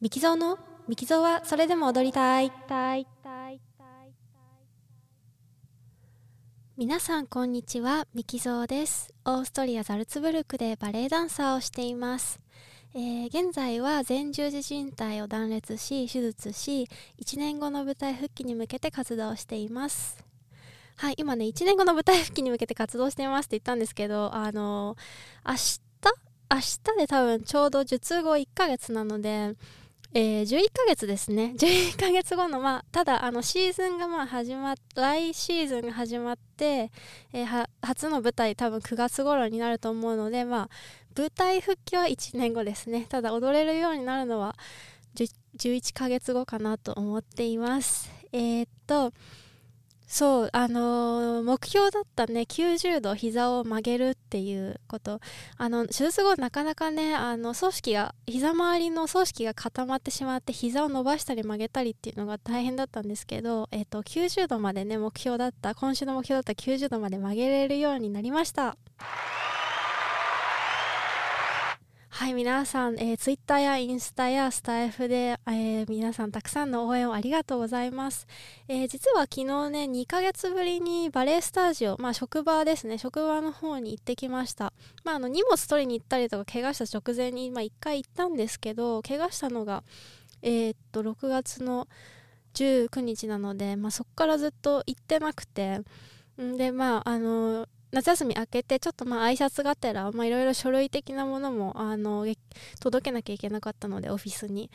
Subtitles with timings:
[0.00, 0.58] ミキゾーの？
[0.88, 2.50] ミキゾーはそれでも踊りたい。
[6.78, 8.06] 皆さんこんにちは。
[8.14, 9.12] ミキゾーです。
[9.26, 12.40] オーストリアザルツブルクでバレエダンサーをしています。
[12.94, 16.88] えー、現在は前十字靭帯を断裂し手術し
[17.22, 20.24] 1年後の舞台復帰に向けて活動しています。
[20.96, 25.80] はい今ね1年後の舞台復帰に向けて活動していますって言ったんですけどあのー、明日？
[26.52, 29.54] 明日で多分ちょうど術後1ヶ月なので
[30.12, 31.54] えー、11ヶ月ですね。
[31.58, 36.90] 11ヶ月後のまあただあのシーズンがまあ始まっ来シーズンが始まって、
[37.32, 40.70] えー、初の舞台多分9月頃になると思うのでまあ
[41.16, 43.06] 舞台復帰は1年後ですね。
[43.08, 44.56] ただ踊れるようになるのは
[45.56, 48.10] 11ヶ月後かなと思っています。
[48.32, 49.12] えー、っと
[50.10, 55.20] そうあのー、目標だったね90度膝を曲げるっていうこと
[55.56, 68.76] あの手術後なかなかねあの組織が膝周りの組織が固まってしまって膝を伸ばしたり曲げたりっていうのが大変だったんですけど、えーと、と90度までね目標だった今週の目標だった90度まで曲げれるようになりました。
[72.20, 78.26] はい皆さん、えー、ツイッターやインスタやスタイフで、えー、皆さんたくさんの応援をありがとうございます、
[78.68, 82.98] えー、実は昨日ね2ヶ月ぶりにバレエスタジオまあ職場ですね。
[82.98, 84.74] 職場の方に行ってきました。
[85.02, 89.82] まああの荷物取りに行ったりとか怪我した直前にまあ1回行ったんですけど怪我したのが
[90.42, 91.88] えー、っと6月の
[92.52, 95.80] 19日なので、まあ、そこからずっと行ってなくて。
[96.38, 102.26] んでまああの夏休み明けてちょっとまあ挨拶がてらいろいろ書類的なものもあの
[102.80, 104.70] 届けなきゃいけなかったのでオフィスに。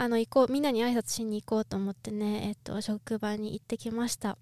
[0.00, 4.38] あの行こうみんなに挨拶しに行こうと思ってね、えっと、職場に行ってきました。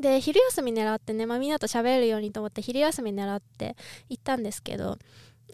[0.00, 3.76] で昼休み狙ってね、まあ、みんなと喋るようにと思って昼休み狙って
[4.08, 4.96] 行ったんですけど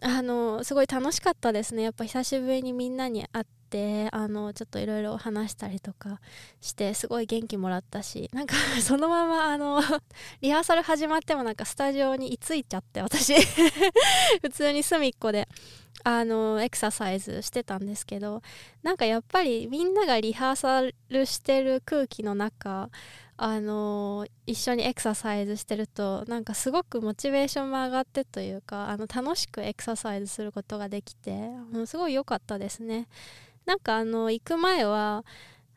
[0.01, 1.83] あのすごい楽しかったですね。
[1.83, 6.19] やっぱ久しぶりにみんなに会ってあのちょっといろいろ話したりとか
[6.61, 9.81] してすごい元気もらったしなんか そのままあの
[10.41, 13.33] リハーサル始まってもなんかスタジオに居ついちゃって私。
[14.41, 15.47] 普通に隅っこで
[16.03, 18.41] あのエクササイズしてたんですけど
[18.83, 22.89] なんかやっぱりみんながリハーサルしてる空気の中
[23.39, 31.49] あの一緒にエクササイズしてるとなんかすごくモチベーションも上がってというかあの楽しくエクササイズすることができて
[31.85, 33.07] すごい良かったですね。
[33.67, 35.25] なんかあの行く前は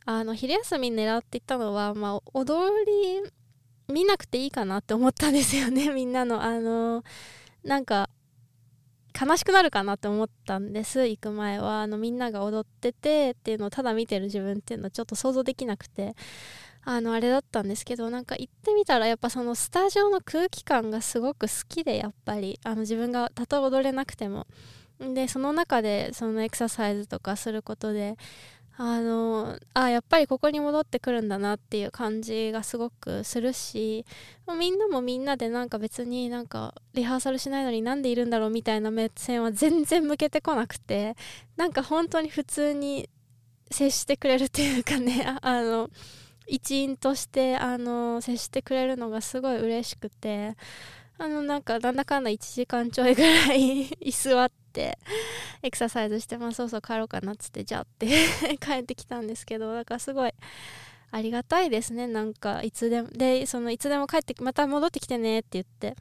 [0.07, 3.31] あの昼休み狙って行ったのは、まあ、踊り
[3.93, 6.41] 見なくていいかなって思ったんですよね みんなの。
[6.43, 7.03] あの
[7.65, 8.09] なんか
[9.21, 11.83] 悲しくなるかなって思ったんです行く前は。
[11.83, 16.15] あのみんなが踊っててっていうのをただ見てる自分っていうのはちょっと想像できなくて。
[16.83, 22.59] あのあれだったんですけどなんか行ってみたらやっぱそのスタジオの空気感がすごく好きでやっぱり。
[22.65, 24.47] あの自分がたとえ踊れなくても。
[25.01, 28.17] でその中でそのエクササイズとかすることで
[28.83, 34.07] あのあやっぱりここに戻ってくるんだなっていう感じがすごくするし
[34.59, 41.15] みんなもみんなでなんか別になんかリハーサルしないのになんでいるんだろうみたいな目線は全然向けてこなくて
[41.57, 43.11] なんか本当に普通に
[43.71, 45.91] 接してくれるっていうかね あの
[46.47, 50.57] 一員としてあの接してくれるのがすごい嬉しくて
[51.21, 54.99] あのなんかなんだかんだ1時間ちょいぐらい 居座って
[55.61, 58.07] エクササイズしてまあそうそう帰ろうかなっつってじゃあって
[58.59, 60.33] 帰ってきたんですけどだかすごい
[61.11, 65.95] ありがたいですねなんかいつでもでそのいつでも帰ってまた戻ってきてねって言って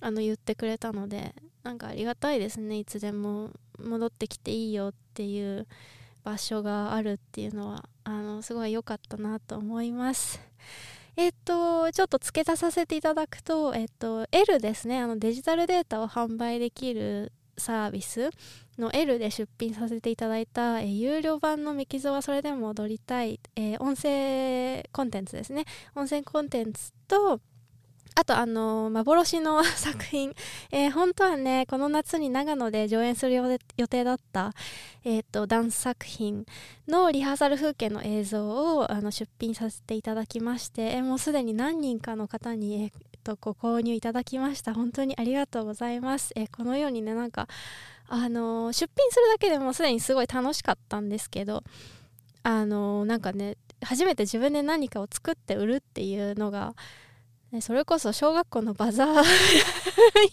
[0.00, 1.34] あの言ってくれたので
[1.64, 5.66] なんかありがたいですねいつでも戻ってきていいよっていう
[6.22, 10.40] 場所があるっていうのはあのすごい良かったなと思います。
[11.16, 18.30] えっと、ちょっと付け足させていただくと、えっと、L ですね、あのデジタルデータを販売できるサービス
[18.78, 25.64] の L で出品させていただいた、えー、有料版のミキゾはそれでも踊りたい、えー、音声コンテンツですね。
[25.94, 27.40] 音声コンテンツと、
[28.14, 30.34] あと、あのー、幻の作品、
[30.70, 34.52] えー、本当はね、この夏に長野で上演する予定だった、
[35.04, 36.44] えー、と、ダンス作品
[36.86, 42.92] のリハーサル風景の映像をあの出品させていただきまして、えー、もうすでに何人かの方に、えー、
[43.24, 44.74] とご購入いただきました。
[44.74, 46.32] 本当にありがとうございます。
[46.36, 47.48] えー、このようにね、なんか、
[48.08, 51.62] あの出品するだけでもすでにすごい楽しかったんですけど、
[52.42, 56.74] あのなんかね、初めて自分で何かを作って売るっていうのが、
[57.52, 59.22] ね、それこそ小学校のバザー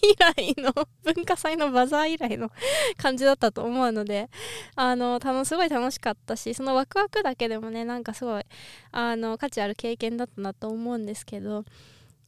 [0.02, 0.72] 以来の
[1.04, 2.50] 文化祭のバザー以来の
[2.96, 4.30] 感じだったと思うので
[4.74, 8.44] あのすごい楽しかったしそのワクワクだけでもねなんかすごい
[8.90, 11.66] あの価値ある経験だったなと思うんですけど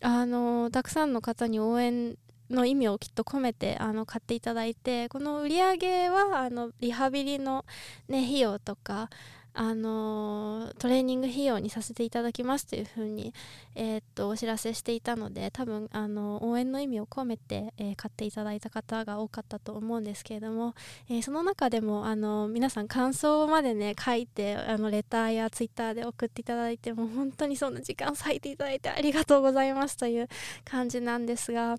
[0.02, 2.16] あのたくさんの方に応援
[2.50, 7.64] の意味をきっと込めてあの買っていただいてこの売り上げはあのリハビリの、
[8.08, 9.08] ね、費用とか
[9.54, 13.32] あのトレーニング費用にさせていただきますというふうに、
[13.76, 20.74] えー、っとお知らせしていたので多分あの応援の意味を込めて、えー、買っていただいた方が多かったと思うんですけれども、
[21.08, 30.26] えー、その中でもあの皆さん感想までね書いてあのレターやツイッターで送っていただいても本当にそんな時間割いていただいてありがとうございますという
[30.64, 31.76] 感じなんですが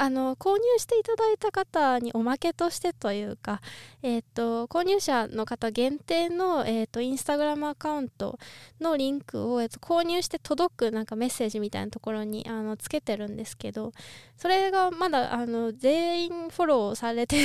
[0.00, 3.60] あの購入していただいた方におまけとしてというか、
[4.02, 8.38] えーと、購入者の方限定の、えーと、インスタグラムアカウント
[8.80, 13.92] のリンクを、えーと、購入して届くなんかメッセージみたいなところにあのつけてるんですけど
[14.36, 17.36] それがまだあの全員フォローされて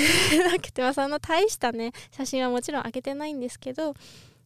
[0.43, 3.93] なくて、まあ、その大したね写真はもちろん開けてないんですけど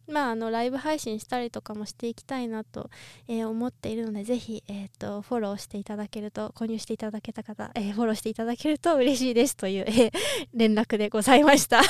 [0.09, 2.89] まあ、あのライブ配信したりとかもしていきたいなと、
[3.27, 10.11] えー、思っているのでぜひ、えーと、フォローしていただけると購入していただけた方、えー、フォローしていただけると嬉しいですという、えー、
[10.53, 11.81] 連絡でございました。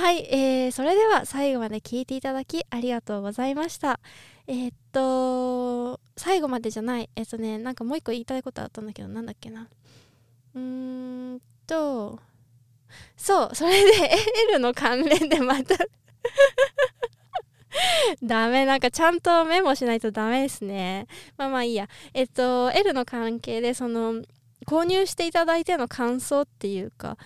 [0.00, 4.00] はい、えー、それでは最後まで聞いていただきありがとうございました
[4.46, 9.68] えー、っと最後までじゃないえ、っとねなんかもう一個言いたいことあったんだけどなんだっけな
[10.54, 12.18] うーんと
[13.14, 14.10] そうそれで
[14.48, 15.76] L の関連でまた
[18.22, 21.06] ダメ、なんかちゃんとメモしないとダメですね。
[21.36, 21.88] まあまあいいや。
[22.14, 24.24] えっと、L の関係で、その、
[24.66, 27.16] 購入していただいての感想っていうか、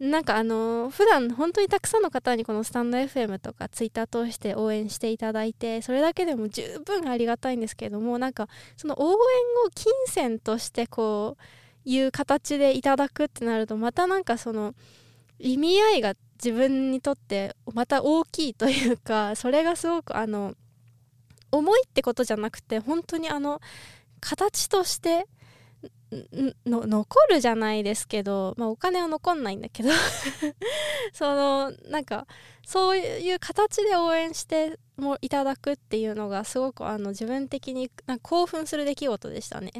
[0.00, 9.16] なんかあの普段本当にたくさんの方にこのスタンド FM とかツイッター通して応援していただいてそれだけでも十分ありがたいんですけれどもなんかその応援を
[9.74, 11.42] 金銭としてこう
[11.84, 14.74] いう形でいただくってなるとまたなんかその
[15.38, 20.54] 意味合いが自分にとってまた大きいというか それがすごくあの
[21.52, 23.60] 重いってことじゃなくて本当にあの
[24.20, 25.26] 形として
[26.66, 29.90] の残るじゃないですけど、まあ、お金は残んないんだけど。
[31.12, 32.26] そのなんか
[32.66, 37.90] そういう形で応援してもいただくっていうのがすごくあの自分的に
[38.22, 39.72] 興奮する出来事でしたね。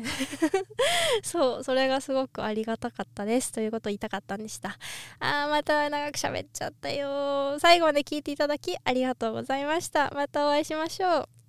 [1.23, 3.53] そうそれがすごくありがたかったです。
[3.53, 4.77] ということを言いたかったんでした。
[5.21, 10.11] あーまた長く喋っちゃったよ最後まで聞いていただきありがとうございました。
[10.15, 11.44] またお会いしましょう。